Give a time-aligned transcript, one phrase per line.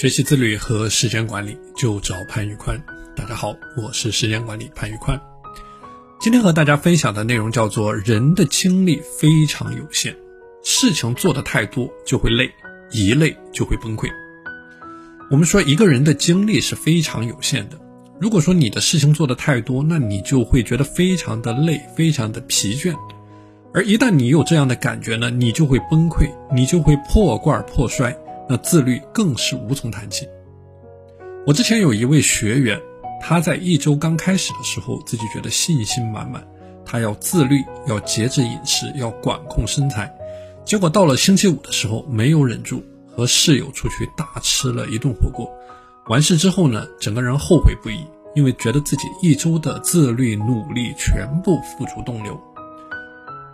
[0.00, 2.82] 学习自律和时间管理，就找潘玉宽。
[3.14, 5.20] 大家好，我是时间管理潘玉宽。
[6.18, 10.16] 今天和大家分享的内容叫做：人的精力非常有限，
[10.62, 12.50] 事情做的太多就会累，
[12.90, 14.08] 一累就会崩溃。
[15.30, 17.78] 我们说一个人的精力是非常有限的，
[18.18, 22.94] 如果说你的事情做的太多，那你就会觉得非常的累，非常的疲倦。
[23.74, 28.16] 而一旦你有这样的感觉呢，你就会崩溃，你就会破罐破摔。
[28.50, 30.28] 那自律更是无从谈起。
[31.46, 32.76] 我之前有一位学员，
[33.20, 36.44] 他在一周刚开始的时候，自己觉得信心满满，
[36.84, 40.12] 他要自律，要节制饮食，要管控身材。
[40.64, 45.48] 结果到了星期五的时候，没有忍住，和室友出去大吃了一顿火锅。
[46.08, 48.04] 完事之后呢，整个人后悔不已，
[48.34, 52.36] 因为觉得自己一周的自律努力全部付诸东流。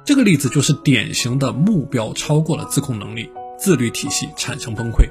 [0.06, 3.30] 这个例子就是典型的目标超过了自控能力。
[3.56, 5.08] 自律体系产生崩溃。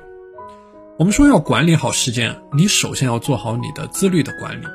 [0.97, 4.65] 我们说要管理好时间，你首先要做好你的自律的管理。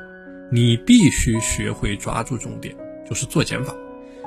[0.52, 2.74] 你必须学会抓住重点，
[3.08, 3.72] 就是做减法。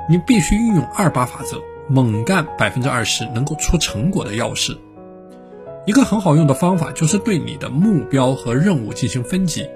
[0.09, 4.78] 你必须运用二八法则，猛干百分之二十能够出成果的要事。
[5.86, 9.67] 一个很好用的方法就是对你的目标和任务进行分级，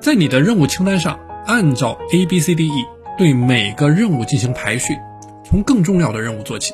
[0.00, 2.84] 在你的任务清单上按照 A、B、C、D、E
[3.18, 4.96] 对每个任务进行排序，
[5.44, 6.72] 从更重要的任务做起。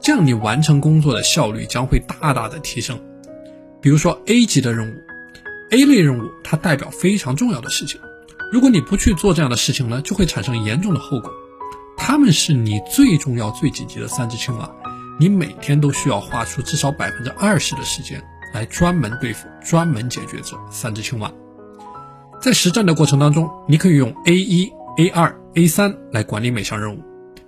[0.00, 3.00] 这样你完成工作的效率将会大大的提升。
[3.80, 4.94] 比如说 A 级的任务
[5.70, 8.00] ，A 类任务它代表非常重要的事情，
[8.52, 11.30] 如果你不去做这样的事情呢，就会产生严重的后果。
[11.96, 14.70] 他们是你最重要、最紧急的三只青蛙，
[15.18, 18.22] 你每天都需要花出至少百分之二十的时间
[18.54, 21.32] 来专门对付、专门解决这三只青蛙。
[22.40, 27.02] 在实战的过程当中，你可以用 A 一、A 二、A 三来管理每项任务。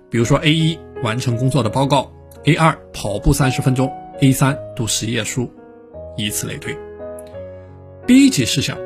[0.09, 2.11] 比如说 A 一完成工作的报告。
[2.45, 5.51] A 二跑步三十分钟，A 三读十页书，
[6.15, 6.75] 以此类推。
[8.07, 8.77] B 级事项，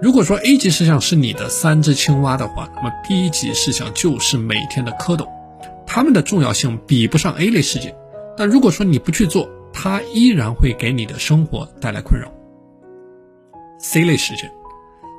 [0.00, 5.28] 如果说 A 级事项是你的三只青蛙的话，那么 B 级事项就是每天的蝌蚪，
[5.86, 7.94] 它们的重要性比不上 A 类事件，
[8.38, 12.32] 但如果说你不去做，它依然会给你的生活带来困扰。
[13.78, 14.50] C 类事件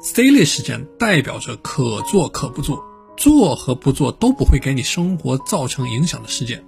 [0.01, 2.83] ，C 类事件代表着可做可不做，
[3.15, 6.63] 做和不做都不会给你生活造成影响的事件。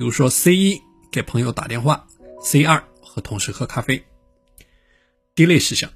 [0.00, 0.80] 比如说，C 一
[1.12, 2.06] 给朋友打电话
[2.40, 4.02] ，C 二和同事喝咖啡。
[5.34, 5.90] 第一类事项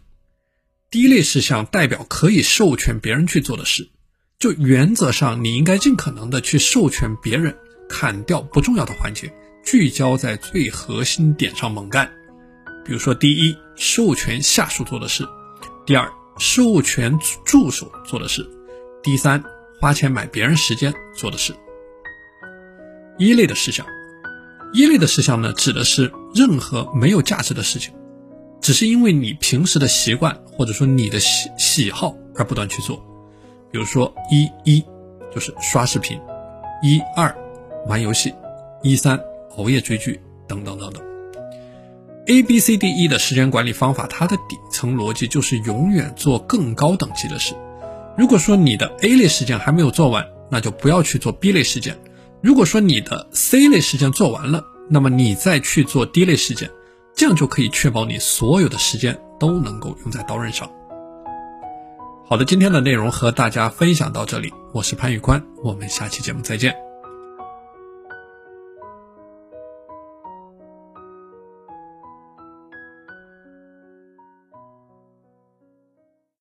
[0.90, 3.88] 第一类事项代表可以授权别人去做的事，
[4.38, 7.56] 就原则上你应该尽可能的去授权别人，
[7.88, 9.32] 砍掉不重要的环节，
[9.64, 12.12] 聚焦在最核心点上猛干。
[12.84, 15.24] 比如说，第一，授权下属做的事；
[15.86, 18.42] 第二，授权助手做的事；
[19.02, 19.42] 第三，
[19.80, 21.54] 花钱买别人时间做的事。
[23.16, 23.86] 一类的事项，
[24.74, 27.94] 一类的事项呢，指的是任何没有价值的事情，
[28.60, 32.96] 只是因为你平时的习惯或者说你的喜喜好而不断去做。
[33.70, 34.84] 比如说一一
[35.32, 36.20] 就是刷视频，
[36.82, 37.32] 一二
[37.86, 38.34] 玩游戏，
[38.82, 39.20] 一三
[39.56, 41.00] 熬夜追剧等等等等。
[42.26, 47.54] A B C D E 的时间管理方法，它的底层逻辑就是永远做更高等级的事。
[48.18, 51.96] 如果说你的 A 类事件还没有做完，那就不要去做 B 类事件。
[52.44, 56.70] 如果说你的 C 类事件做完了，那么你再去做 D 类事件，
[57.14, 60.70] 这样就可以确保你所有的时间都能够用在刀刃上。
[62.26, 66.76] 好的，今天的内容和大家分享到这里，我是潘玉宽，我们下期节目再见。